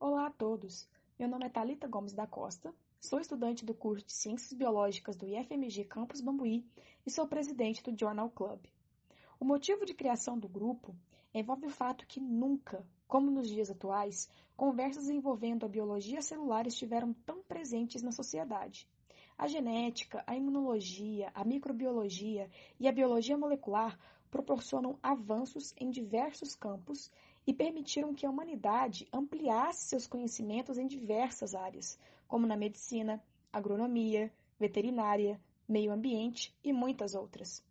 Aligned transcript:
Olá 0.00 0.26
a 0.26 0.30
todos. 0.30 0.88
Meu 1.18 1.28
nome 1.28 1.46
é 1.46 1.48
Talita 1.48 1.88
Gomes 1.88 2.12
da 2.12 2.24
Costa. 2.24 2.72
Sou 3.00 3.18
estudante 3.18 3.64
do 3.64 3.74
curso 3.74 4.06
de 4.06 4.12
Ciências 4.12 4.52
Biológicas 4.52 5.16
do 5.16 5.26
IFMG 5.26 5.86
Campus 5.86 6.20
Bambuí 6.20 6.64
e 7.04 7.10
sou 7.10 7.26
presidente 7.26 7.82
do 7.82 7.98
Journal 7.98 8.30
Club. 8.30 8.60
O 9.40 9.44
motivo 9.44 9.84
de 9.84 9.94
criação 9.94 10.38
do 10.38 10.48
grupo 10.48 10.94
envolve 11.34 11.66
o 11.66 11.70
fato 11.70 12.06
que 12.06 12.20
nunca, 12.20 12.86
como 13.08 13.28
nos 13.28 13.48
dias 13.48 13.72
atuais, 13.72 14.30
conversas 14.56 15.08
envolvendo 15.08 15.66
a 15.66 15.68
biologia 15.68 16.22
celular 16.22 16.64
estiveram 16.64 17.12
tão 17.26 17.42
presentes 17.42 18.00
na 18.00 18.12
sociedade. 18.12 18.88
A 19.36 19.48
genética, 19.48 20.22
a 20.28 20.36
imunologia, 20.36 21.32
a 21.34 21.44
microbiologia 21.44 22.48
e 22.78 22.86
a 22.86 22.92
biologia 22.92 23.36
molecular 23.36 23.98
proporcionam 24.30 24.96
avanços 25.02 25.74
em 25.76 25.90
diversos 25.90 26.54
campos 26.54 27.10
e 27.48 27.54
permitiram 27.54 28.12
que 28.12 28.26
a 28.26 28.30
humanidade 28.30 29.08
ampliasse 29.10 29.86
seus 29.88 30.06
conhecimentos 30.06 30.76
em 30.76 30.86
diversas 30.86 31.54
áreas, 31.54 31.98
como 32.26 32.46
na 32.46 32.58
medicina, 32.58 33.24
agronomia, 33.50 34.30
veterinária, 34.60 35.40
meio 35.66 35.90
ambiente 35.90 36.54
e 36.62 36.74
muitas 36.74 37.14
outras. 37.14 37.64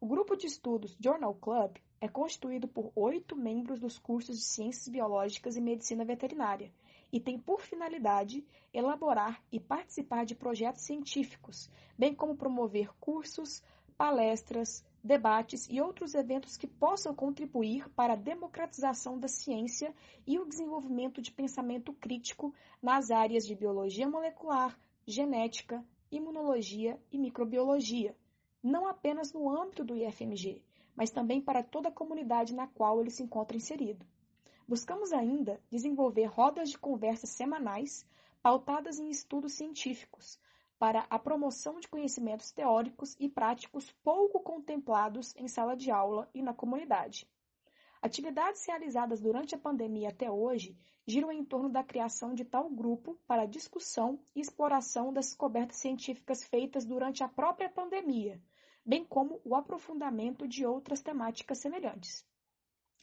O 0.00 0.06
grupo 0.08 0.34
de 0.34 0.48
estudos 0.48 0.96
Journal 0.98 1.32
Club 1.36 1.76
é 2.00 2.08
constituído 2.08 2.66
por 2.66 2.90
oito 2.96 3.36
membros 3.36 3.78
dos 3.78 4.00
cursos 4.00 4.36
de 4.36 4.42
Ciências 4.42 4.88
Biológicas 4.88 5.56
e 5.56 5.60
Medicina 5.60 6.04
Veterinária 6.04 6.72
e 7.12 7.20
tem 7.20 7.38
por 7.38 7.60
finalidade 7.60 8.44
elaborar 8.74 9.40
e 9.52 9.60
participar 9.60 10.26
de 10.26 10.34
projetos 10.34 10.82
científicos, 10.82 11.70
bem 11.96 12.12
como 12.12 12.34
promover 12.34 12.92
cursos, 12.98 13.62
palestras, 13.96 14.84
debates 15.02 15.66
e 15.70 15.80
outros 15.80 16.14
eventos 16.14 16.56
que 16.56 16.66
possam 16.66 17.14
contribuir 17.14 17.88
para 17.90 18.12
a 18.12 18.16
democratização 18.16 19.18
da 19.18 19.28
ciência 19.28 19.94
e 20.26 20.38
o 20.38 20.46
desenvolvimento 20.46 21.22
de 21.22 21.32
pensamento 21.32 21.92
crítico 21.94 22.54
nas 22.82 23.10
áreas 23.10 23.46
de 23.46 23.54
biologia 23.54 24.08
molecular, 24.08 24.78
genética, 25.06 25.84
imunologia 26.10 27.00
e 27.10 27.18
microbiologia, 27.18 28.16
não 28.62 28.86
apenas 28.86 29.32
no 29.32 29.48
âmbito 29.48 29.84
do 29.84 29.96
IFMG, 29.96 30.62
mas 30.94 31.10
também 31.10 31.40
para 31.40 31.62
toda 31.62 31.88
a 31.88 31.92
comunidade 31.92 32.54
na 32.54 32.66
qual 32.66 33.00
ele 33.00 33.10
se 33.10 33.22
encontra 33.22 33.56
inserido. 33.56 34.04
Buscamos 34.68 35.12
ainda 35.12 35.60
desenvolver 35.70 36.26
rodas 36.26 36.70
de 36.70 36.78
conversa 36.78 37.26
semanais 37.26 38.04
pautadas 38.42 38.98
em 38.98 39.08
estudos 39.08 39.54
científicos, 39.54 40.38
para 40.80 41.06
a 41.10 41.18
promoção 41.18 41.78
de 41.78 41.86
conhecimentos 41.86 42.52
teóricos 42.52 43.14
e 43.20 43.28
práticos 43.28 43.92
pouco 44.02 44.40
contemplados 44.40 45.36
em 45.36 45.46
sala 45.46 45.76
de 45.76 45.90
aula 45.90 46.26
e 46.32 46.40
na 46.40 46.54
comunidade. 46.54 47.28
Atividades 48.00 48.64
realizadas 48.64 49.20
durante 49.20 49.54
a 49.54 49.58
pandemia 49.58 50.08
até 50.08 50.30
hoje 50.30 50.74
giram 51.06 51.30
em 51.30 51.44
torno 51.44 51.68
da 51.68 51.84
criação 51.84 52.32
de 52.32 52.46
tal 52.46 52.70
grupo 52.70 53.20
para 53.26 53.44
discussão 53.44 54.18
e 54.34 54.40
exploração 54.40 55.12
das 55.12 55.26
descobertas 55.26 55.76
científicas 55.76 56.42
feitas 56.44 56.86
durante 56.86 57.22
a 57.22 57.28
própria 57.28 57.68
pandemia, 57.68 58.40
bem 58.82 59.04
como 59.04 59.38
o 59.44 59.54
aprofundamento 59.54 60.48
de 60.48 60.64
outras 60.64 61.02
temáticas 61.02 61.58
semelhantes. 61.58 62.24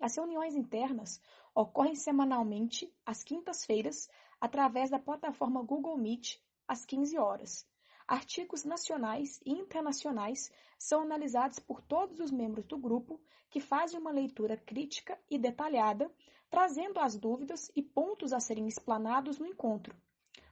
As 0.00 0.14
reuniões 0.14 0.54
internas 0.54 1.20
ocorrem 1.52 1.96
semanalmente, 1.96 2.94
às 3.04 3.24
quintas-feiras, 3.24 4.08
através 4.40 4.90
da 4.90 4.98
plataforma 5.00 5.60
Google 5.60 5.96
Meet 5.96 6.38
às 6.66 6.84
15 6.84 7.18
horas. 7.18 7.66
Artigos 8.06 8.64
nacionais 8.64 9.40
e 9.44 9.52
internacionais 9.52 10.52
são 10.78 11.02
analisados 11.02 11.58
por 11.58 11.80
todos 11.80 12.20
os 12.20 12.30
membros 12.30 12.66
do 12.66 12.76
grupo, 12.76 13.20
que 13.48 13.60
fazem 13.60 13.98
uma 13.98 14.10
leitura 14.10 14.56
crítica 14.56 15.18
e 15.30 15.38
detalhada, 15.38 16.10
trazendo 16.50 17.00
as 17.00 17.16
dúvidas 17.16 17.70
e 17.74 17.82
pontos 17.82 18.32
a 18.32 18.40
serem 18.40 18.68
explanados 18.68 19.38
no 19.38 19.46
encontro. 19.46 19.96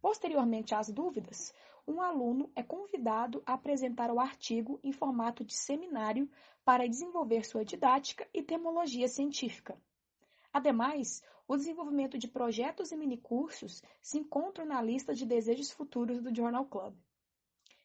Posteriormente 0.00 0.74
às 0.74 0.88
dúvidas, 0.88 1.52
um 1.86 2.00
aluno 2.00 2.50
é 2.56 2.62
convidado 2.62 3.42
a 3.44 3.52
apresentar 3.52 4.10
o 4.10 4.18
artigo 4.18 4.80
em 4.82 4.92
formato 4.92 5.44
de 5.44 5.54
seminário 5.54 6.30
para 6.64 6.88
desenvolver 6.88 7.44
sua 7.44 7.64
didática 7.64 8.26
e 8.32 8.42
termologia 8.42 9.06
científica. 9.06 9.78
Ademais, 10.54 11.20
o 11.48 11.56
desenvolvimento 11.56 12.16
de 12.16 12.28
projetos 12.28 12.92
e 12.92 12.96
minicursos 12.96 13.82
se 14.00 14.18
encontram 14.18 14.64
na 14.64 14.80
lista 14.80 15.12
de 15.12 15.26
desejos 15.26 15.72
futuros 15.72 16.22
do 16.22 16.32
Journal 16.32 16.64
Club. 16.66 16.94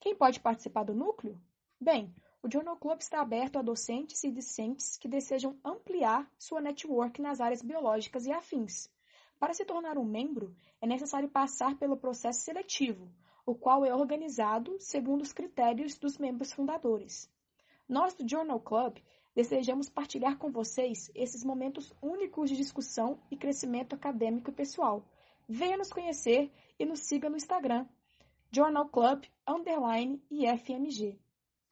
Quem 0.00 0.16
pode 0.16 0.40
participar 0.40 0.82
do 0.82 0.94
núcleo? 0.94 1.38
Bem, 1.78 2.14
o 2.42 2.50
Journal 2.50 2.78
Club 2.78 3.02
está 3.02 3.20
aberto 3.20 3.58
a 3.58 3.62
docentes 3.62 4.24
e 4.24 4.30
discentes 4.30 4.96
que 4.96 5.06
desejam 5.06 5.60
ampliar 5.62 6.26
sua 6.38 6.62
network 6.62 7.20
nas 7.20 7.38
áreas 7.38 7.60
biológicas 7.60 8.24
e 8.24 8.32
afins. 8.32 8.90
Para 9.38 9.52
se 9.52 9.66
tornar 9.66 9.98
um 9.98 10.04
membro, 10.04 10.56
é 10.80 10.86
necessário 10.86 11.28
passar 11.28 11.76
pelo 11.76 11.98
processo 11.98 12.40
seletivo, 12.40 13.12
o 13.44 13.54
qual 13.54 13.84
é 13.84 13.94
organizado 13.94 14.80
segundo 14.80 15.20
os 15.20 15.34
critérios 15.34 15.98
dos 15.98 16.16
membros 16.16 16.50
fundadores. 16.50 17.30
Nós 17.86 18.14
do 18.14 18.26
Journal 18.26 18.58
Club 18.58 18.96
Desejamos 19.34 19.88
partilhar 19.88 20.38
com 20.38 20.50
vocês 20.50 21.10
esses 21.14 21.42
momentos 21.42 21.92
únicos 22.00 22.48
de 22.48 22.56
discussão 22.56 23.18
e 23.30 23.36
crescimento 23.36 23.94
acadêmico 23.94 24.50
e 24.50 24.54
pessoal. 24.54 25.04
Venha 25.48 25.76
nos 25.76 25.92
conhecer 25.92 26.52
e 26.78 26.84
nos 26.84 27.00
siga 27.00 27.28
no 27.28 27.36
Instagram, 27.36 27.86
Journal 28.52 28.88
Club 28.88 29.24
Underline 29.46 30.22
IFMG. 30.30 31.18